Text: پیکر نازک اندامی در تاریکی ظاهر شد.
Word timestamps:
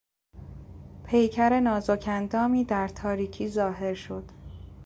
پیکر 1.05 1.59
نازک 1.59 2.03
اندامی 2.07 2.63
در 2.63 2.87
تاریکی 2.87 3.47
ظاهر 3.47 3.93
شد. 3.93 4.25